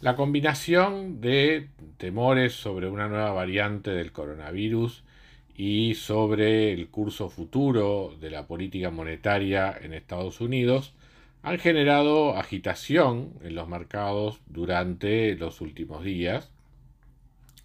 La 0.00 0.16
combinación 0.16 1.20
de 1.20 1.68
temores 1.98 2.54
sobre 2.54 2.88
una 2.88 3.06
nueva 3.06 3.32
variante 3.32 3.90
del 3.90 4.12
coronavirus 4.12 5.04
y 5.54 5.94
sobre 5.94 6.72
el 6.72 6.88
curso 6.88 7.28
futuro 7.28 8.16
de 8.18 8.30
la 8.30 8.46
política 8.46 8.90
monetaria 8.90 9.76
en 9.78 9.92
Estados 9.92 10.40
Unidos 10.40 10.94
han 11.42 11.58
generado 11.58 12.34
agitación 12.38 13.34
en 13.42 13.54
los 13.54 13.68
mercados 13.68 14.40
durante 14.46 15.34
los 15.36 15.60
últimos 15.60 16.02
días. 16.02 16.50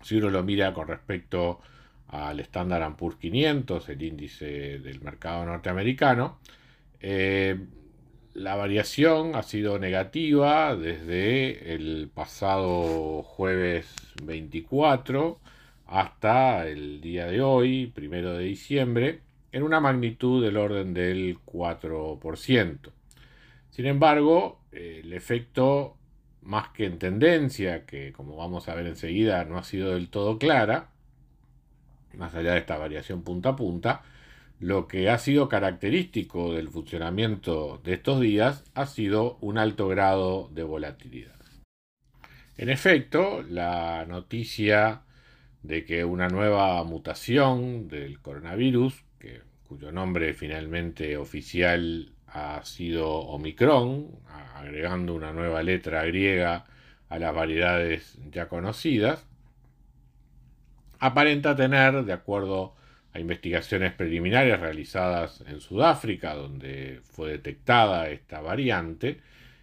Si 0.01 0.17
uno 0.17 0.29
lo 0.29 0.43
mira 0.43 0.73
con 0.73 0.89
respecto 0.89 1.61
al 2.09 2.41
Standard 2.41 2.97
Poor's 2.97 3.15
500, 3.15 3.87
el 3.87 4.03
índice 4.03 4.79
del 4.79 4.99
mercado 4.99 5.45
norteamericano, 5.45 6.39
eh, 6.99 7.57
la 8.35 8.55
variación 8.57 9.33
ha 9.35 9.43
sido 9.43 9.79
negativa 9.79 10.75
desde 10.75 11.73
el 11.73 12.09
pasado 12.13 13.23
jueves 13.23 13.87
24 14.23 15.39
hasta 15.87 16.67
el 16.67 16.99
día 16.99 17.27
de 17.27 17.41
hoy, 17.41 17.87
primero 17.87 18.33
de 18.33 18.43
diciembre, 18.43 19.21
en 19.53 19.63
una 19.63 19.79
magnitud 19.79 20.43
del 20.43 20.57
orden 20.57 20.93
del 20.93 21.39
4%. 21.45 22.91
Sin 23.69 23.85
embargo, 23.85 24.59
el 24.73 25.13
efecto, 25.13 25.95
más 26.41 26.69
que 26.69 26.85
en 26.85 26.99
tendencia, 26.99 27.85
que 27.85 28.11
como 28.11 28.35
vamos 28.35 28.67
a 28.67 28.75
ver 28.75 28.87
enseguida 28.87 29.45
no 29.45 29.57
ha 29.57 29.63
sido 29.63 29.93
del 29.93 30.09
todo 30.09 30.37
clara, 30.37 30.89
más 32.13 32.35
allá 32.35 32.51
de 32.51 32.59
esta 32.59 32.77
variación 32.77 33.23
punta 33.23 33.49
a 33.49 33.55
punta, 33.55 34.03
lo 34.59 34.87
que 34.87 35.09
ha 35.09 35.17
sido 35.17 35.49
característico 35.49 36.53
del 36.53 36.69
funcionamiento 36.69 37.81
de 37.83 37.93
estos 37.93 38.21
días 38.21 38.63
ha 38.73 38.85
sido 38.85 39.37
un 39.41 39.57
alto 39.57 39.87
grado 39.87 40.49
de 40.53 40.63
volatilidad. 40.63 41.35
En 42.57 42.69
efecto, 42.69 43.43
la 43.43 44.05
noticia 44.07 45.01
de 45.61 45.83
que 45.83 46.05
una 46.05 46.29
nueva 46.29 46.83
mutación 46.83 47.87
del 47.87 48.19
coronavirus, 48.21 49.03
cuyo 49.67 49.91
nombre 49.91 50.33
finalmente 50.33 51.17
oficial 51.17 52.13
ha 52.27 52.63
sido 52.63 53.09
Omicron, 53.09 54.11
agregando 54.55 55.15
una 55.15 55.33
nueva 55.33 55.63
letra 55.63 56.05
griega 56.05 56.65
a 57.09 57.19
las 57.19 57.33
variedades 57.33 58.17
ya 58.31 58.47
conocidas, 58.47 59.25
aparenta 60.99 61.55
tener, 61.55 62.05
de 62.05 62.13
acuerdo 62.13 62.75
a 63.15 63.19
investigaciones 63.21 63.93
preliminares 63.93 64.59
realizadas 64.59 65.41
en 65.47 65.61
Sudáfrica, 65.61 66.33
donde 66.35 66.99
fue 67.05 67.31
detectada 67.31 68.09
esta 68.09 68.41
variante. 68.41 69.21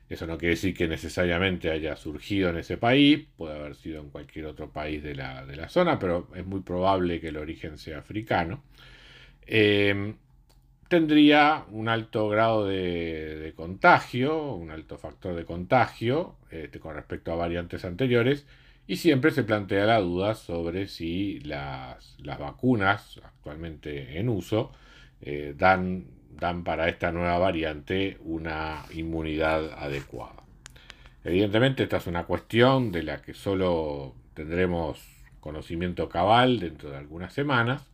Eso 0.08 0.26
no 0.26 0.38
quiere 0.38 0.54
decir 0.54 0.74
que 0.74 0.88
necesariamente 0.88 1.70
haya 1.70 1.94
surgido 1.96 2.48
en 2.48 2.56
ese 2.56 2.78
país, 2.78 3.26
puede 3.36 3.54
haber 3.58 3.74
sido 3.74 4.00
en 4.00 4.08
cualquier 4.08 4.46
otro 4.46 4.70
país 4.70 5.02
de 5.02 5.14
la, 5.14 5.68
zona, 5.68 5.98
pero 5.98 6.28
es 6.34 6.46
muy 6.46 6.60
probable 6.60 7.20
que 7.20 7.28
el 7.28 7.36
origen 7.36 7.76
sea 7.76 7.98
africano. 7.98 8.62
Eh, 9.46 10.14
tendría 10.88 11.66
un 11.70 11.90
alto 11.90 12.30
grado 12.30 12.66
de, 12.66 13.52
contagio, 13.54 14.54
un 14.54 14.70
alto 14.70 14.96
factor 14.96 15.34
de 15.34 15.44
contagio 15.44 16.36
este, 16.50 16.80
con 16.80 16.94
respecto 16.94 17.32
a 17.32 17.36
variantes 17.36 17.84
anteriores, 17.84 18.46
y 18.86 18.96
siempre 18.96 19.30
se 19.30 19.44
plantea 19.44 19.86
la 19.86 20.00
duda 20.00 20.34
sobre 20.34 20.88
si 20.88 21.40
las, 21.40 22.16
vacunas 22.38 23.20
actualmente 23.24 24.18
en 24.18 24.28
uso 24.28 24.72
eh, 25.20 25.54
dan, 25.56 26.06
dan 26.30 26.64
para 26.64 26.88
esta 26.88 27.12
nueva 27.12 27.38
variante 27.38 28.18
una 28.24 28.84
inmunidad 28.92 29.72
adecuada. 29.78 30.42
Evidentemente 31.24 31.84
esta 31.84 31.98
es 31.98 32.06
una 32.08 32.24
cuestión 32.24 32.90
de 32.90 33.04
la 33.04 33.22
que 33.22 33.34
solo 33.34 34.16
tendremos 34.34 35.00
conocimiento 35.38 36.08
cabal 36.08 36.58
dentro 36.58 36.90
de 36.90 36.96
algunas 36.96 37.32
semanas, 37.32 37.86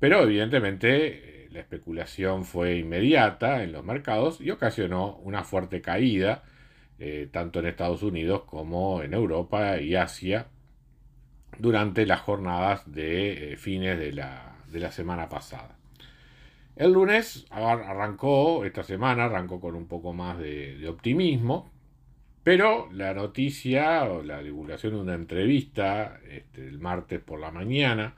pero 0.00 0.22
evidentemente 0.22 1.44
eh, 1.44 1.48
la 1.50 1.60
especulación 1.60 2.44
fue 2.44 2.76
inmediata 2.78 3.62
en 3.62 3.72
los 3.72 3.84
mercados 3.84 4.40
y 4.40 4.50
ocasionó 4.50 5.16
una 5.16 5.44
fuerte 5.44 5.82
caída 5.82 6.42
eh, 7.06 7.28
tanto 7.30 7.58
en 7.58 7.66
Estados 7.66 8.02
Unidos 8.02 8.44
como 8.46 9.02
en 9.02 9.12
Europa 9.12 9.78
y 9.78 9.94
Asia 9.94 10.46
durante 11.58 12.06
las 12.06 12.20
jornadas 12.20 12.90
de 12.90 13.52
eh, 13.52 13.56
fines 13.58 13.98
de 13.98 14.10
la, 14.12 14.90
semana 14.90 15.28
pasada. 15.28 15.76
El 16.76 16.94
lunes 16.94 17.44
arrancó, 17.50 18.64
esta 18.64 18.82
semana 18.84 19.26
arrancó 19.26 19.60
con 19.60 19.74
un 19.74 19.86
poco 19.86 20.14
más 20.14 20.38
de, 20.38 20.88
optimismo, 20.88 21.70
pero 22.42 22.88
la 22.90 23.12
noticia 23.12 24.04
o 24.04 24.22
la 24.22 24.42
divulgación 24.42 24.94
de 24.94 25.00
una 25.00 25.14
entrevista 25.14 26.20
este, 26.30 26.66
el 26.66 26.78
martes 26.78 27.20
por 27.20 27.38
la 27.38 27.50
mañana 27.50 28.14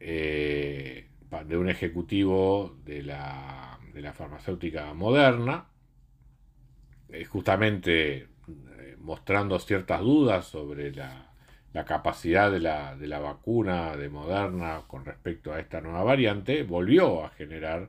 eh, 0.00 1.06
de 1.46 1.56
un 1.58 1.68
ejecutivo 1.68 2.78
de 2.86 3.02
la, 3.02 3.78
de 3.92 4.00
la 4.00 4.14
farmacéutica 4.14 4.94
moderna 4.94 5.66
justamente 7.30 8.16
eh, 8.48 8.96
mostrando 9.00 9.58
ciertas 9.58 10.00
dudas 10.00 10.46
sobre 10.46 10.92
la, 10.92 11.32
capacidad 11.86 12.50
de 12.50 12.60
la, 12.60 12.96
de 12.96 13.06
la, 13.06 13.18
vacuna 13.18 13.96
de 13.96 14.08
Moderna 14.08 14.82
con 14.86 15.04
respecto 15.04 15.52
a 15.52 15.60
esta 15.60 15.82
nueva 15.82 16.04
variante, 16.04 16.62
volvió 16.62 17.22
a 17.24 17.28
generar 17.30 17.88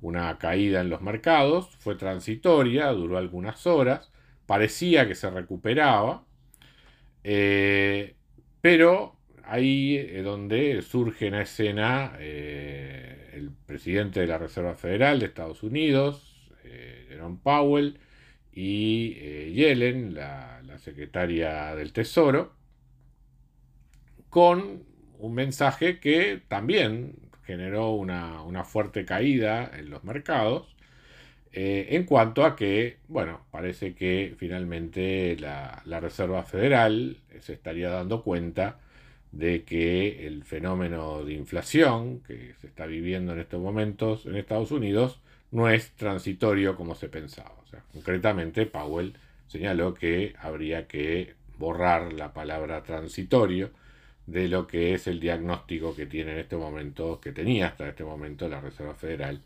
una 0.00 0.36
caída 0.38 0.80
en 0.80 0.90
los 0.90 1.00
mercados, 1.00 1.68
fue 1.78 1.94
transitoria, 1.94 2.88
duró 2.88 3.18
algunas 3.18 3.66
horas, 3.68 4.10
parecía 4.46 5.06
que 5.06 5.14
se 5.14 5.30
recuperaba, 5.30 6.24
eh, 7.22 8.16
pero 8.60 9.16
ahí 9.44 9.96
es 9.96 10.24
donde 10.24 10.82
surge 10.82 11.28
en 11.28 11.34
escena 11.34 12.16
el 12.18 13.52
presidente 13.66 14.20
de 14.20 14.26
la 14.26 14.38
Reserva 14.38 14.74
Federal 14.74 15.20
de 15.20 15.26
Estados 15.26 15.62
Unidos, 15.62 16.50
Jerome 17.08 17.38
Powell, 17.42 18.00
y 18.52 19.16
eh, 19.18 19.52
Yellen, 19.54 20.14
la, 20.14 20.56
secretaria 20.78 21.74
del 21.74 21.92
Tesoro, 21.92 22.54
con 24.30 24.82
un 25.18 25.34
mensaje 25.34 26.00
que 26.00 26.40
también 26.48 27.16
generó 27.44 27.90
una, 27.90 28.64
fuerte 28.64 29.04
caída 29.04 29.70
en 29.76 29.90
los 29.90 30.04
mercados 30.04 30.74
eh, 31.52 31.88
en 31.90 32.04
cuanto 32.04 32.46
a 32.46 32.56
que, 32.56 32.96
bueno, 33.08 33.44
parece 33.50 33.94
que 33.94 34.34
finalmente 34.38 35.36
la, 35.38 35.82
la, 35.84 36.00
Reserva 36.00 36.44
Federal 36.44 37.18
se 37.40 37.52
estaría 37.52 37.90
dando 37.90 38.22
cuenta 38.22 38.78
de 39.32 39.64
que 39.64 40.26
el 40.26 40.44
fenómeno 40.44 41.24
de 41.24 41.34
inflación 41.34 42.20
que 42.20 42.54
se 42.60 42.68
está 42.68 42.86
viviendo 42.86 43.32
en 43.32 43.40
estos 43.40 43.60
momentos 43.60 44.24
en 44.26 44.36
Estados 44.36 44.70
Unidos 44.70 45.20
no 45.50 45.68
es 45.68 45.92
transitorio 45.92 46.76
como 46.76 46.94
se 46.94 47.08
pensaba. 47.08 47.54
O 47.62 47.66
sea, 47.66 47.82
concretamente, 47.92 48.66
Powell 48.66 49.14
señaló 49.46 49.94
que 49.94 50.34
habría 50.38 50.86
que 50.86 51.34
borrar 51.58 52.12
la 52.12 52.32
palabra 52.32 52.82
transitorio 52.82 53.70
de 54.26 54.48
lo 54.48 54.66
que 54.66 54.94
es 54.94 55.06
el 55.06 55.18
diagnóstico 55.18 55.94
que 55.94 56.06
tiene 56.06 56.32
en 56.32 56.38
este 56.38 56.56
momento, 56.56 57.20
que 57.20 57.32
tenía 57.32 57.68
hasta 57.68 57.88
este 57.88 58.04
momento 58.04 58.48
la 58.48 58.60
Reserva 58.60 58.94
Federal 58.94 59.40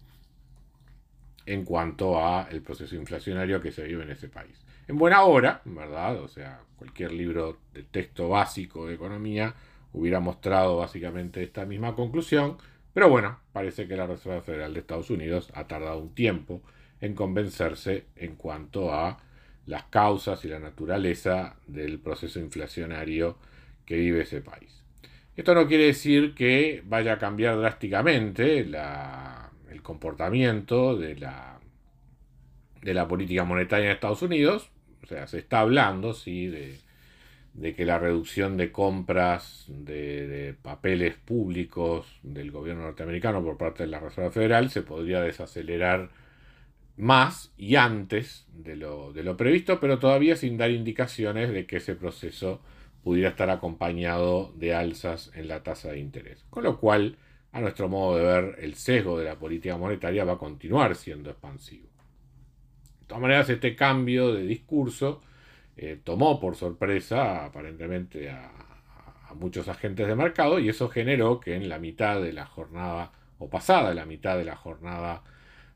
en 1.46 1.64
cuanto 1.64 2.24
a 2.24 2.48
el 2.50 2.62
proceso 2.62 2.94
inflacionario 2.94 3.60
que 3.60 3.72
se 3.72 3.84
vive 3.84 4.02
en 4.02 4.10
ese 4.10 4.28
país. 4.28 4.62
En 4.86 4.96
buena 4.96 5.22
hora, 5.22 5.62
¿verdad? 5.64 6.20
O 6.20 6.28
sea, 6.28 6.60
cualquier 6.76 7.12
libro 7.12 7.58
de 7.72 7.82
texto 7.82 8.28
básico 8.28 8.86
de 8.86 8.94
economía 8.94 9.54
hubiera 9.92 10.20
mostrado 10.20 10.76
básicamente 10.76 11.42
esta 11.42 11.64
misma 11.64 11.94
conclusión, 11.94 12.58
pero 12.94 13.08
bueno, 13.10 13.40
parece 13.52 13.86
que 13.86 13.96
la 13.96 14.06
Reserva 14.06 14.40
Federal 14.40 14.72
de 14.72 14.80
Estados 14.80 15.10
Unidos 15.10 15.50
ha 15.54 15.66
tardado 15.66 15.98
un 15.98 16.14
tiempo 16.14 16.62
en 17.00 17.14
convencerse 17.14 18.06
en 18.16 18.36
cuanto 18.36 18.94
a 18.94 19.18
las 19.66 19.84
causas 19.84 20.44
y 20.44 20.48
la 20.48 20.60
naturaleza 20.60 21.56
del 21.66 21.98
proceso 21.98 22.38
inflacionario 22.38 23.36
que 23.84 23.96
vive 23.96 24.22
ese 24.22 24.40
país. 24.40 24.82
Esto 25.36 25.54
no 25.54 25.66
quiere 25.66 25.86
decir 25.86 26.34
que 26.34 26.82
vaya 26.86 27.14
a 27.14 27.18
cambiar 27.18 27.58
drásticamente 27.58 28.60
el 28.60 29.82
comportamiento 29.82 30.96
de 30.96 31.16
la, 31.16 31.58
política 33.08 33.44
monetaria 33.44 33.86
en 33.86 33.92
Estados 33.92 34.22
Unidos. 34.22 34.70
O 35.02 35.06
sea, 35.06 35.26
se 35.26 35.38
está 35.38 35.60
hablando, 35.60 36.14
sí, 36.14 36.46
de, 36.46 36.78
que 37.60 37.84
la 37.84 37.98
reducción 37.98 38.56
de 38.56 38.72
compras 38.72 39.64
de, 39.68 40.54
papeles 40.62 41.14
públicos 41.16 42.06
del 42.22 42.50
gobierno 42.50 42.82
norteamericano 42.82 43.42
por 43.42 43.56
parte 43.56 43.84
de 43.84 43.88
la 43.88 44.00
Reserva 44.00 44.30
Federal 44.30 44.70
se 44.70 44.82
podría 44.82 45.20
desacelerar 45.20 46.10
más 46.96 47.52
y 47.56 47.76
antes 47.76 48.46
de 48.52 48.76
lo, 48.76 49.12
de 49.12 49.22
lo 49.22 49.36
previsto, 49.36 49.80
pero 49.80 49.98
todavía 49.98 50.36
sin 50.36 50.56
dar 50.56 50.70
indicaciones 50.70 51.52
de 51.52 51.66
que 51.66 51.76
ese 51.76 51.94
proceso 51.94 52.60
pudiera 53.02 53.30
estar 53.30 53.50
acompañado 53.50 54.52
de 54.56 54.74
alzas 54.74 55.30
en 55.34 55.48
la 55.48 55.62
tasa 55.62 55.92
de 55.92 55.98
interés. 55.98 56.44
Con 56.50 56.64
lo 56.64 56.78
cual, 56.80 57.16
a 57.52 57.60
nuestro 57.60 57.88
modo 57.88 58.16
de 58.16 58.24
ver, 58.24 58.56
el 58.60 58.74
sesgo 58.74 59.18
de 59.18 59.26
la 59.26 59.38
política 59.38 59.76
monetaria 59.76 60.24
va 60.24 60.34
a 60.34 60.38
continuar 60.38 60.96
siendo 60.96 61.30
expansivo. 61.30 61.88
De 63.00 63.06
todas 63.06 63.22
maneras, 63.22 63.48
este 63.50 63.76
cambio 63.76 64.32
de 64.32 64.44
discurso 64.44 65.20
eh, 65.76 66.00
tomó 66.02 66.40
por 66.40 66.56
sorpresa 66.56 67.44
aparentemente 67.44 68.30
a, 68.30 68.52
muchos 69.34 69.66
agentes 69.66 70.06
de 70.06 70.14
mercado 70.14 70.60
y 70.60 70.68
eso 70.68 70.88
generó 70.88 71.40
que 71.40 71.56
en 71.56 71.68
la 71.68 71.80
mitad 71.80 72.22
de 72.22 72.32
la 72.32 72.46
jornada, 72.46 73.10
o 73.38 73.50
pasada 73.50 73.92
la 73.92 74.06
mitad 74.06 74.38
de 74.38 74.44
la 74.44 74.54
jornada 74.54 75.24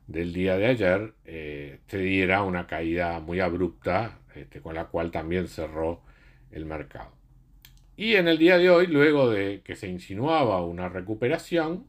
del 0.07 0.31
día 0.31 0.55
de 0.55 0.67
ayer, 0.67 1.13
eh, 1.25 1.79
se 1.87 1.97
diera 1.97 2.41
una 2.43 2.67
caída 2.67 3.19
muy 3.19 3.41
abrupta, 3.41 4.19
este, 4.33 4.61
con 4.61 4.75
la 4.75 4.85
cual 4.85 5.11
también 5.11 5.49
cerró 5.49 6.01
el 6.51 6.65
mercado. 6.65 7.11
Y 7.97 8.15
en 8.15 8.29
el 8.29 8.37
día 8.37 8.57
de 8.57 8.69
hoy, 8.69 8.87
luego 8.87 9.29
de 9.29 9.61
que 9.61 9.75
se 9.75 9.89
insinuaba 9.89 10.63
una 10.63 10.87
recuperación, 10.87 11.85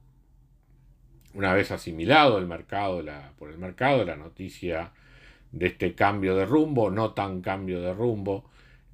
una 1.34 1.54
vez 1.54 1.70
asimilado 1.70 2.38
el 2.38 2.48
mercado, 2.48 3.00
por 3.38 3.50
el 3.50 3.58
mercado 3.58 4.04
la 4.04 4.16
noticia 4.16 4.90
de 5.52 5.66
este 5.66 5.94
cambio 5.94 6.36
de 6.36 6.46
rumbo, 6.46 6.90
no 6.90 7.12
tan 7.12 7.40
cambio 7.42 7.80
de 7.80 7.92
rumbo 7.92 8.44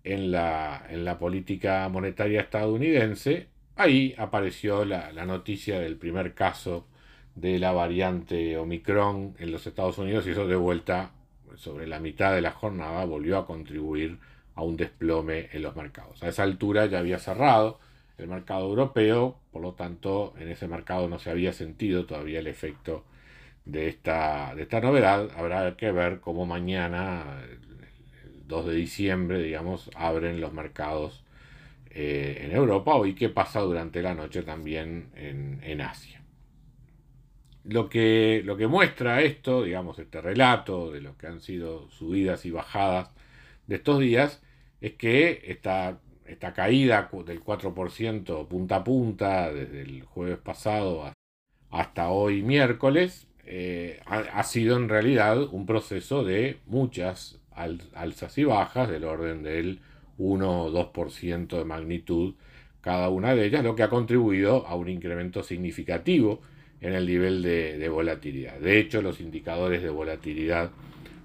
en 0.05 0.31
la, 0.31 0.87
en 0.89 1.05
la 1.05 1.19
política 1.19 1.89
monetaria 1.89 2.41
estadounidense, 2.43 3.49
ahí 3.77 4.15
apareció 4.19 4.85
la, 4.85 5.13
la 5.13 5.27
noticia 5.27 5.81
del 5.81 5.97
primer 5.97 6.35
caso 6.35 6.87
de 7.35 7.59
la 7.59 7.73
variante 7.73 8.57
Omicron 8.57 9.35
en 9.39 9.53
los 9.53 9.67
Estados 9.67 9.99
Unidos 9.99 10.27
y 10.27 10.31
eso 10.31 10.47
de 10.47 10.57
vuelta 10.57 11.11
sobre 11.57 11.87
la 11.87 12.01
mitad 12.01 12.35
de 12.35 12.41
la 12.41 12.53
jornada 12.53 13.05
volvió 13.05 13.39
a 13.39 13.47
contribuir 13.47 14.19
a 14.55 14.63
un 14.63 14.77
desplome 14.77 15.49
en 15.53 15.63
los 15.63 15.77
mercados. 15.77 16.23
A 16.23 16.29
esa 16.29 16.43
altura 16.43 16.87
ya 16.87 16.99
había 16.99 17.19
cerrado 17.19 17.79
el 18.19 18.29
mercado 18.29 18.67
europeo, 18.67 19.39
por 19.53 19.63
lo 19.63 19.75
tanto 19.75 20.35
en 20.39 20.49
ese 20.49 20.67
mercado 20.67 21.09
no 21.09 21.19
se 21.19 21.31
había 21.31 21.53
sentido 21.53 22.07
todavía 22.07 22.39
el 22.39 22.47
efecto 22.47 23.05
de 23.67 23.89
esta, 23.89 24.55
de 24.55 24.63
esta 24.63 24.81
novedad. 24.81 25.29
Habrá 25.37 25.77
que 25.77 25.93
ver 25.93 26.21
cómo 26.21 26.47
mañana, 26.47 27.43
el 27.51 28.47
2 28.49 28.67
de 28.67 28.75
diciembre, 28.75 29.43
digamos, 29.43 29.91
abren 29.95 30.41
los 30.41 30.53
mercados 30.53 31.25
eh, 31.91 32.43
en 32.45 32.53
Europa 32.53 32.93
y 33.07 33.15
qué 33.15 33.29
pasa 33.29 33.61
durante 33.61 34.03
la 34.03 34.15
noche 34.15 34.43
también 34.43 35.11
en, 35.17 35.61
en 35.63 35.81
Asia. 35.83 36.23
Lo 37.65 37.89
que, 37.89 38.43
lo 38.45 38.57
que 38.57 38.69
muestra 38.69 39.23
esto, 39.23 39.65
digamos, 39.65 39.99
este 39.99 40.21
relato 40.21 40.93
de 40.93 41.01
lo 41.01 41.17
que 41.19 41.27
han 41.27 41.41
sido 41.41 41.91
subidas 41.91 42.47
y 42.47 42.53
bajadas 42.53 43.11
de 43.67 43.77
estos 43.77 43.99
días, 43.99 44.43
es 44.81 44.93
que 44.95 45.43
esta, 45.47 45.99
esta 46.27 46.55
caída 46.55 47.11
del 47.27 47.43
4% 47.43 48.47
punta 48.47 48.77
a 48.77 48.85
punta 48.85 49.53
desde 49.53 49.83
el 49.83 50.05
jueves 50.05 50.39
pasado 50.39 51.11
hasta 51.71 52.11
hoy 52.11 52.43
miércoles 52.43 53.26
eh, 53.47 54.01
ha, 54.07 54.43
sido 54.43 54.77
en 54.77 54.89
realidad 54.89 55.41
un 55.43 55.67
proceso 55.67 56.25
de 56.25 56.59
muchas 56.67 57.39
alzas 57.53 58.37
y 58.37 58.45
bajas 58.45 58.91
del 58.91 59.05
orden 59.05 59.43
del 59.43 59.81
1 60.19 60.63
o 60.65 60.93
2% 60.93 61.59
de 61.59 61.65
magnitud 61.65 62.35
cada 62.81 63.09
una 63.09 63.35
de 63.35 63.47
ellas, 63.47 63.65
lo 63.65 63.75
que 63.75 63.83
ha 63.83 63.89
contribuido 63.89 64.67
a 64.67 64.77
un 64.77 64.89
incremento 64.89 65.43
significativo 65.43 66.41
en 66.81 66.93
el 66.93 67.07
nivel 67.07 67.43
de 67.43 67.89
volatilidad. 67.89 68.61
De 68.61 68.79
hecho, 68.79 69.03
los 69.03 69.21
indicadores 69.21 69.83
de 69.83 69.91
volatilidad 69.91 70.71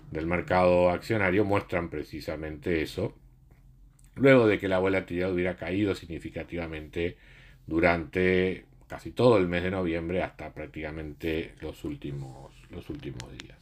del 0.09 0.25
mercado 0.25 0.89
accionario 0.89 1.45
muestran 1.45 1.89
precisamente 1.89 2.81
eso 2.81 3.13
luego 4.15 4.47
de 4.47 4.59
que 4.59 4.68
la 4.68 4.79
volatilidad 4.79 5.33
hubiera 5.33 5.56
caído 5.56 5.95
significativamente 5.95 7.18
durante 7.65 8.65
casi 8.92 9.12
todo 9.12 9.38
el 9.38 9.48
mes 9.48 9.64
de 9.64 9.72
noviembre 9.72 10.22
hasta 10.22 10.54
prácticamente 10.54 11.56
los 11.62 11.86
últimos, 11.86 12.52
los 12.72 12.90
últimos 12.90 13.24
días. 13.40 13.58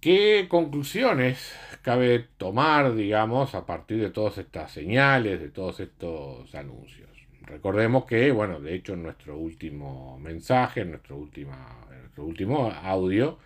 ¿Qué 0.00 0.46
conclusiones 0.48 1.52
cabe 1.82 2.28
tomar, 2.36 2.94
digamos, 2.94 3.56
a 3.56 3.66
partir 3.66 4.00
de 4.00 4.10
todas 4.10 4.38
estas 4.38 4.70
señales, 4.70 5.40
de 5.40 5.48
todos 5.48 5.80
estos 5.80 6.54
anuncios? 6.54 7.10
Recordemos 7.40 8.04
que, 8.04 8.30
bueno, 8.30 8.60
de 8.60 8.76
hecho 8.76 8.94
en 8.94 9.02
nuestro 9.02 9.36
último 9.36 10.20
mensaje, 10.20 10.82
en 10.82 10.90
nuestro, 10.90 11.16
última, 11.16 11.80
en 11.90 12.02
nuestro 12.02 12.24
último 12.24 12.70
audio, 12.70 13.36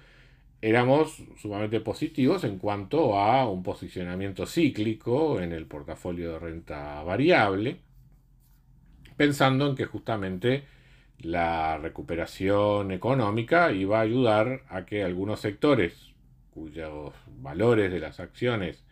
éramos 0.60 1.22
sumamente 1.40 1.80
positivos 1.80 2.44
en 2.44 2.58
cuanto 2.58 3.18
a 3.18 3.48
un 3.48 3.62
posicionamiento 3.62 4.44
cíclico 4.44 5.40
en 5.40 5.52
el 5.52 5.64
portafolio 5.64 6.32
de 6.32 6.40
renta 6.40 7.02
variable, 7.04 7.85
pensando 9.16 9.68
en 9.68 9.76
que 9.76 9.86
justamente 9.86 10.64
la 11.18 11.78
recuperación 11.78 12.92
económica 12.92 13.72
iba 13.72 13.98
a 13.98 14.02
ayudar 14.02 14.62
a 14.68 14.84
que 14.84 15.02
algunos 15.02 15.40
sectores 15.40 16.14
cuyos 16.56 17.12
valores 17.38 17.92
de 17.92 18.00
las 18.00 18.18
acciones 18.18 18.82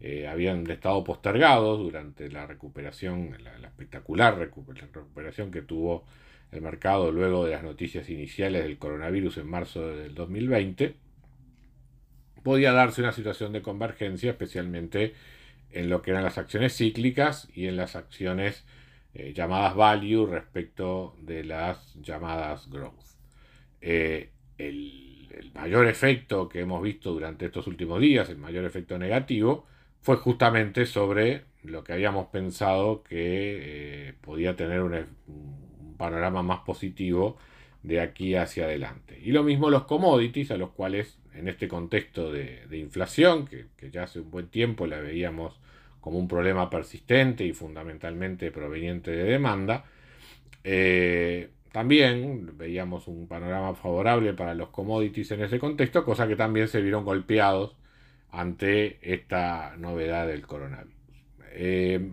eh, 0.00 0.28
habían 0.28 0.68
estado 0.70 1.02
postergados 1.02 1.80
durante 1.80 2.30
la 2.30 2.46
recuperación, 2.46 3.36
la, 3.42 3.58
la 3.58 3.68
espectacular 3.68 4.38
recuperación 4.38 5.50
que 5.50 5.62
tuvo 5.62 6.04
el 6.52 6.62
mercado 6.62 7.10
luego 7.10 7.44
de 7.44 7.50
las 7.50 7.64
noticias 7.64 8.08
iniciales 8.08 8.62
del 8.62 8.78
coronavirus 8.78 9.38
en 9.38 9.50
marzo 9.50 9.88
del 9.88 10.14
2020, 10.14 10.94
podía 12.44 12.72
darse 12.72 13.02
una 13.02 13.12
situación 13.12 13.52
de 13.52 13.62
convergencia, 13.62 14.30
especialmente 14.30 15.14
en 15.70 15.90
lo 15.90 16.00
que 16.00 16.12
eran 16.12 16.22
las 16.22 16.38
acciones 16.38 16.76
cíclicas 16.76 17.48
y 17.52 17.66
en 17.66 17.76
las 17.76 17.96
acciones 17.96 18.64
eh, 19.14 19.32
llamadas 19.34 19.74
value 19.74 20.26
respecto 20.26 21.16
de 21.20 21.44
las 21.44 21.94
llamadas 21.94 22.68
growth. 22.70 23.04
Eh, 23.80 24.30
el, 24.58 25.06
mayor 25.54 25.86
efecto 25.86 26.48
que 26.48 26.60
hemos 26.60 26.82
visto 26.82 27.12
durante 27.12 27.46
estos 27.46 27.66
últimos 27.68 28.00
días, 28.00 28.28
el 28.28 28.38
mayor 28.38 28.64
efecto 28.64 28.98
negativo, 28.98 29.66
fue 30.00 30.16
justamente 30.16 30.84
sobre 30.84 31.44
lo 31.62 31.84
que 31.84 31.92
habíamos 31.92 32.26
pensado 32.28 33.02
que 33.02 34.08
eh, 34.08 34.14
podía 34.20 34.56
tener 34.56 34.82
un, 34.82 34.94
un 35.26 35.94
panorama 35.96 36.42
más 36.42 36.60
positivo 36.60 37.36
de 37.82 38.00
aquí 38.00 38.34
hacia 38.34 38.64
adelante. 38.64 39.20
Y 39.22 39.32
lo 39.32 39.42
mismo 39.42 39.70
los 39.70 39.84
commodities, 39.84 40.50
a 40.50 40.56
los 40.56 40.70
cuales 40.70 41.18
en 41.38 41.48
este 41.48 41.68
contexto 41.68 42.32
de, 42.32 42.66
inflación, 42.72 43.46
que, 43.46 43.66
ya 43.90 44.04
hace 44.04 44.20
un 44.20 44.30
buen 44.30 44.48
tiempo 44.48 44.86
la 44.86 45.00
veíamos 45.00 45.58
como 46.08 46.20
un 46.20 46.28
problema 46.28 46.70
persistente 46.70 47.44
y 47.44 47.52
fundamentalmente 47.52 48.50
proveniente 48.50 49.10
de 49.10 49.24
demanda, 49.24 49.84
eh, 50.64 51.50
también 51.70 52.56
veíamos 52.56 53.08
un 53.08 53.28
panorama 53.28 53.74
favorable 53.74 54.32
para 54.32 54.54
los 54.54 54.70
commodities 54.70 55.32
en 55.32 55.42
ese 55.42 55.58
contexto, 55.58 56.06
cosa 56.06 56.26
que 56.26 56.34
también 56.34 56.66
se 56.66 56.80
vieron 56.80 57.04
golpeados 57.04 57.76
ante 58.30 58.98
esta 59.02 59.76
novedad 59.76 60.26
del 60.26 60.46
coronavirus. 60.46 60.94
Eh, 61.52 62.10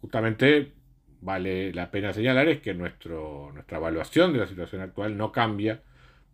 justamente 0.00 0.72
vale 1.20 1.70
la 1.74 1.90
pena 1.90 2.14
señalar 2.14 2.48
es 2.48 2.62
que 2.62 2.72
nuestro, 2.72 3.50
nuestra 3.52 3.76
evaluación 3.76 4.32
de 4.32 4.38
la 4.38 4.46
situación 4.46 4.80
actual 4.80 5.18
no 5.18 5.32
cambia 5.32 5.82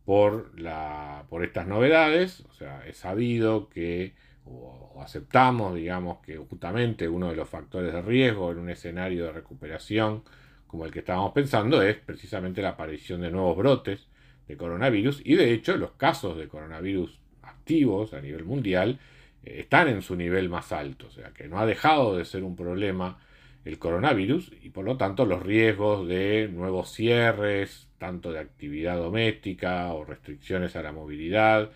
por, 0.05 0.57
la, 0.61 1.25
por 1.29 1.43
estas 1.43 1.67
novedades, 1.67 2.45
o 2.49 2.53
sea, 2.53 2.87
es 2.87 2.99
sabido 2.99 3.69
que, 3.69 4.15
o, 4.45 5.01
aceptamos, 5.03 5.75
digamos, 5.75 6.19
que 6.19 6.37
justamente 6.37 7.09
uno 7.09 7.29
de 7.31 7.37
los 7.37 7.49
factores 7.49 7.93
de 7.93 8.03
riesgo 8.03 8.53
en 8.53 8.59
un 8.59 8.71
escenario 8.71 9.25
de 9.27 9.33
recuperación 9.33 10.23
como 10.67 10.85
el 10.85 10.93
que 10.93 11.01
estábamos 11.01 11.33
pensando 11.33 11.83
es 11.83 11.97
precisamente 11.97 12.63
la 12.63 12.71
aparición 12.71 13.23
de 13.23 13.31
nuevos 13.31 13.57
brotes 13.57 14.07
de 14.47 14.57
coronavirus 14.57 15.21
y 15.25 15.35
de 15.35 15.53
hecho 15.53 15.77
los 15.77 15.93
casos 15.93 16.37
de 16.37 16.49
coronavirus 16.49 17.19
activos 17.43 18.15
a 18.15 18.21
nivel 18.21 18.45
mundial 18.45 19.01
eh, 19.43 19.61
están 19.61 19.89
en 19.89 20.03
su 20.03 20.15
nivel 20.15 20.49
más 20.49 20.71
alto, 20.73 21.09
o 21.09 21.11
sea 21.11 21.31
que 21.31 21.49
no 21.49 21.59
ha 21.59 21.67
dejado 21.67 22.17
de 22.17 22.25
ser 22.25 22.45
un 22.45 22.55
problema 22.55 23.19
el 23.65 23.79
coronavirus 23.79 24.53
y 24.63 24.71
por 24.71 24.85
lo 24.85 24.97
tanto 24.97 25.27
los 25.27 25.43
riesgos 25.43 26.07
de 26.09 26.49
nuevos 26.53 26.93
cierres, 26.93 27.89
tanto 27.99 28.33
de 28.33 28.39
actividad 28.39 28.97
doméstica 28.97 29.93
o 29.93 30.05
restricciones 30.05 30.77
a 30.77 30.83
la 30.83 30.93
movilidad 30.93 31.71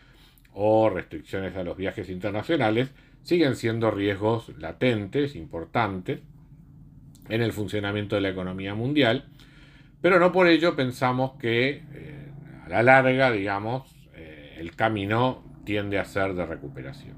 o 0.55 0.89
restricciones 0.89 1.57
a 1.57 1.65
los 1.65 1.77
viajes 1.77 2.09
internacionales, 2.09 2.91
siguen 3.23 3.57
siendo 3.57 3.91
riesgos 3.91 4.51
latentes, 4.59 5.35
importantes, 5.37 6.21
en 7.29 7.43
el 7.43 7.53
funcionamiento 7.53 8.17
de 8.17 8.23
la 8.23 8.29
economía 8.31 8.75
mundial, 8.75 9.25
pero 10.01 10.19
no 10.19 10.33
por 10.33 10.47
ello 10.47 10.77
pensamos 10.77 11.33
que 11.39 11.83
eh, 11.93 12.29
a 12.67 12.69
la 12.69 12.83
larga, 12.83 13.31
digamos, 13.31 13.91
eh, 14.15 14.57
el 14.59 14.77
camino 14.77 15.43
tiende 15.65 15.99
a 15.99 16.05
ser 16.05 16.35
de 16.35 16.45
recuperación. 16.45 17.17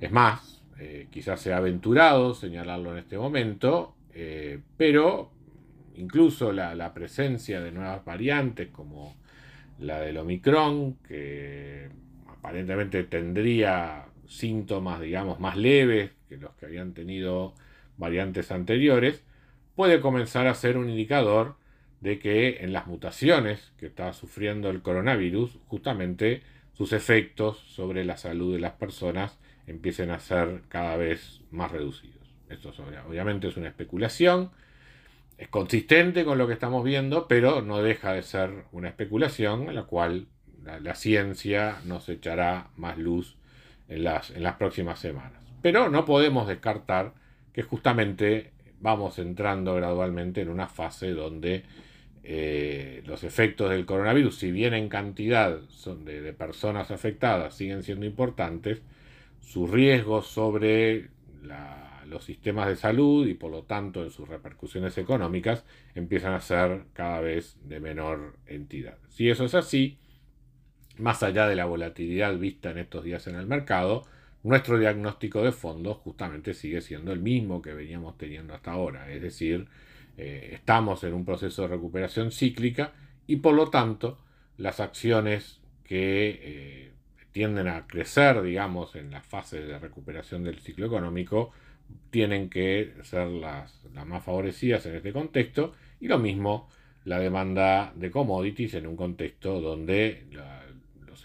Es 0.00 0.10
más, 0.10 0.62
eh, 0.78 1.08
quizás 1.10 1.40
sea 1.40 1.58
aventurado 1.58 2.34
señalarlo 2.34 2.92
en 2.92 2.98
este 2.98 3.18
momento, 3.18 3.92
pero 4.78 5.30
incluso 5.96 6.50
la, 6.50 6.94
presencia 6.94 7.60
de 7.60 7.70
nuevas 7.70 8.02
variantes 8.02 8.68
como 8.68 9.14
la 9.78 10.00
del 10.00 10.16
Omicron, 10.16 10.94
que 11.06 11.90
aparentemente 12.46 13.02
tendría 13.02 14.04
síntomas, 14.28 15.00
digamos, 15.00 15.40
más 15.40 15.56
leves 15.56 16.12
que 16.28 16.36
los 16.36 16.54
que 16.54 16.66
habían 16.66 16.94
tenido 16.94 17.54
variantes 17.96 18.52
anteriores, 18.52 19.24
puede 19.74 20.00
comenzar 20.00 20.46
a 20.46 20.54
ser 20.54 20.78
un 20.78 20.88
indicador 20.88 21.56
de 22.00 22.20
que 22.20 22.58
en 22.60 22.72
las 22.72 22.86
mutaciones 22.86 23.72
que 23.78 23.86
está 23.86 24.12
sufriendo 24.12 24.70
el 24.70 24.80
coronavirus, 24.80 25.58
justamente 25.66 26.42
sus 26.72 26.92
efectos 26.92 27.58
sobre 27.58 28.04
la 28.04 28.16
salud 28.16 28.52
de 28.52 28.60
las 28.60 28.74
personas 28.74 29.40
empiecen 29.66 30.12
a 30.12 30.20
ser 30.20 30.62
cada 30.68 30.96
vez 30.96 31.40
más 31.50 31.72
reducidos. 31.72 32.28
Esto 32.48 32.72
obviamente 33.08 33.48
es 33.48 33.56
una 33.56 33.66
especulación, 33.66 34.52
es 35.36 35.48
consistente 35.48 36.24
con 36.24 36.38
lo 36.38 36.46
que 36.46 36.52
estamos 36.52 36.84
viendo, 36.84 37.26
pero 37.26 37.60
no 37.60 37.82
deja 37.82 38.12
de 38.12 38.22
ser 38.22 38.66
una 38.70 38.86
especulación 38.86 39.68
en 39.68 39.74
la 39.74 39.82
cual 39.82 40.28
la, 40.66 40.94
ciencia 40.94 41.78
nos 41.84 42.08
echará 42.08 42.68
más 42.76 42.98
luz 42.98 43.36
en 43.88 44.04
las, 44.04 44.30
en 44.30 44.42
las 44.42 44.56
próximas 44.56 44.98
semanas. 44.98 45.42
Pero 45.62 45.88
no 45.88 46.04
podemos 46.04 46.48
descartar 46.48 47.14
que 47.52 47.62
justamente 47.62 48.52
vamos 48.80 49.18
entrando 49.18 49.74
gradualmente 49.74 50.42
en 50.42 50.48
una 50.48 50.68
fase 50.68 51.12
donde 51.12 51.64
eh, 52.28 53.02
los 53.06 53.22
efectos 53.22 53.70
del 53.70 53.86
coronavirus, 53.86 54.36
si 54.36 54.50
bien 54.50 54.74
en 54.74 54.88
cantidad 54.88 55.60
son 55.68 56.04
de, 56.04 56.32
personas 56.32 56.90
afectadas 56.90 57.54
siguen 57.54 57.84
siendo 57.84 58.04
importantes, 58.04 58.82
sus 59.40 59.70
riesgos 59.70 60.26
sobre 60.26 61.10
los 62.08 62.24
sistemas 62.24 62.66
de 62.66 62.76
salud 62.76 63.26
y 63.28 63.34
por 63.34 63.52
lo 63.52 63.62
tanto 63.62 64.02
en 64.02 64.10
sus 64.10 64.28
repercusiones 64.28 64.98
económicas 64.98 65.64
empiezan 65.94 66.34
a 66.34 66.40
ser 66.40 66.82
cada 66.92 67.20
vez 67.20 67.56
de 67.62 67.78
menor 67.78 68.36
entidad. 68.46 68.98
Si 69.08 69.30
eso 69.30 69.44
es 69.44 69.54
así, 69.54 69.98
más 70.98 71.22
allá 71.22 71.46
de 71.46 71.56
la 71.56 71.64
volatilidad 71.64 72.36
vista 72.38 72.70
en 72.70 72.78
estos 72.78 73.04
días 73.04 73.26
en 73.26 73.36
el 73.36 73.46
mercado, 73.46 74.04
nuestro 74.42 74.78
diagnóstico 74.78 75.42
de 75.42 75.52
fondo 75.52 75.94
justamente 75.94 76.54
sigue 76.54 76.80
siendo 76.80 77.12
el 77.12 77.20
mismo 77.20 77.60
que 77.60 77.74
veníamos 77.74 78.16
teniendo 78.16 78.54
hasta 78.54 78.72
ahora, 78.72 79.10
es 79.10 79.20
decir, 79.20 79.66
eh, 80.16 80.50
estamos 80.52 81.04
en 81.04 81.14
un 81.14 81.24
proceso 81.24 81.62
de 81.62 81.68
recuperación 81.68 82.30
cíclica 82.30 82.92
y 83.26 83.36
por 83.36 83.54
lo 83.54 83.68
tanto 83.68 84.18
las 84.56 84.80
acciones 84.80 85.60
que 85.84 86.40
eh, 86.42 86.92
tienden 87.32 87.68
a 87.68 87.86
crecer, 87.86 88.40
digamos, 88.42 88.96
en 88.96 89.10
la 89.10 89.20
fase 89.20 89.60
de 89.60 89.78
recuperación 89.78 90.42
del 90.44 90.58
ciclo 90.60 90.86
económico, 90.86 91.52
tienen 92.10 92.48
que 92.48 92.94
ser 93.02 93.28
las, 93.28 93.84
más 94.06 94.24
favorecidas 94.24 94.86
en 94.86 94.96
este 94.96 95.12
contexto 95.12 95.74
y 96.00 96.08
lo 96.08 96.18
mismo 96.18 96.68
la 97.04 97.18
demanda 97.18 97.92
de 97.94 98.10
commodities 98.10 98.74
en 98.74 98.86
un 98.86 98.96
contexto 98.96 99.60
donde 99.60 100.26
los 100.30 100.44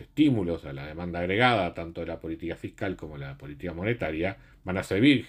estímulos 0.02 0.66
a 0.66 0.74
la 0.74 0.86
demanda 0.86 1.20
agregada, 1.20 1.74
tanto 1.74 2.02
de 2.02 2.08
la 2.08 2.20
política 2.20 2.56
fiscal 2.56 2.96
como 2.96 3.18
de 3.18 3.26
la 3.26 3.38
política 3.38 3.74
monetaria, 3.74 4.38
van 4.64 4.78
a 4.78 4.84
seguir, 4.84 5.26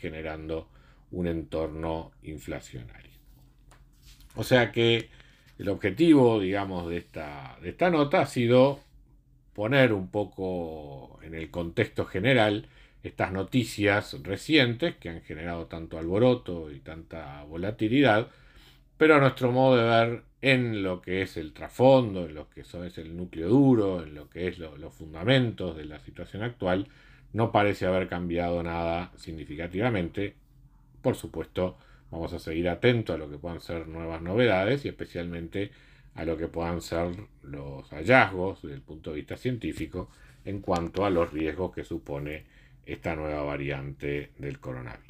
generando 0.00 0.68
un 1.10 1.26
entorno 1.26 2.12
inflacionario. 2.22 3.10
O 4.36 4.44
sea 4.44 4.70
que 4.72 5.08
el 5.58 5.68
objetivo, 5.68 6.40
digamos, 6.40 6.88
de 6.88 6.98
esta, 6.98 7.58
de 7.60 7.70
esta 7.70 7.90
nota 7.90 8.20
ha 8.20 8.26
sido 8.26 8.80
poner 9.52 9.92
un 9.92 10.10
poco 10.10 11.18
en 11.22 11.34
el 11.34 11.50
contexto 11.50 12.06
general 12.06 12.68
estas 13.02 13.32
noticias 13.32 14.16
recientes 14.22 14.96
que 14.96 15.08
han 15.08 15.22
generado 15.22 15.66
tanto 15.66 15.98
alboroto 15.98 16.70
y 16.70 16.80
tanta 16.80 17.42
volatilidad, 17.44 18.28
pero 18.96 19.16
a 19.16 19.20
nuestro 19.20 19.50
modo 19.52 19.76
de 19.76 19.84
ver 19.84 20.29
en 20.42 20.82
lo 20.82 21.02
que 21.02 21.22
es 21.22 21.36
el 21.36 21.52
trasfondo, 21.52 22.26
en 22.26 22.34
lo 22.34 22.48
que 22.48 22.62
es 22.62 22.98
el 22.98 23.16
núcleo 23.16 23.48
duro, 23.48 24.02
en 24.02 24.14
lo 24.14 24.30
que 24.30 24.48
es 24.48 24.58
los 24.58 24.94
fundamentos 24.94 25.76
de 25.76 25.84
la 25.84 26.00
situación 26.00 26.42
actual, 26.42 26.88
no 27.32 27.52
parece 27.52 27.86
haber 27.86 28.08
cambiado 28.08 28.62
nada 28.62 29.12
significativamente, 29.16 30.34
por 31.02 31.14
supuesto, 31.14 31.76
vamos 32.10 32.32
a 32.32 32.38
seguir 32.38 32.68
atentos 32.68 33.14
a 33.14 33.18
lo 33.18 33.30
que 33.30 33.38
puedan 33.38 33.60
ser 33.60 33.86
nuevas 33.86 34.22
novedades 34.22 34.84
y 34.84 34.88
especialmente 34.88 35.70
a 36.14 36.24
lo 36.24 36.36
que 36.36 36.48
puedan 36.48 36.80
ser 36.80 37.14
los 37.42 37.88
hallazgos 37.90 38.62
desde 38.62 38.74
el 38.76 38.82
punto 38.82 39.10
de 39.10 39.16
vista 39.16 39.36
científico 39.36 40.08
en 40.44 40.60
cuanto 40.60 41.04
a 41.04 41.10
los 41.10 41.32
riesgos 41.32 41.72
que 41.72 41.84
supone 41.84 42.44
esta 42.84 43.14
nueva 43.14 43.42
variante 43.42 44.30
del 44.38 44.58
coronavirus. 44.58 45.09